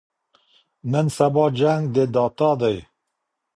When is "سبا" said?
1.17-1.45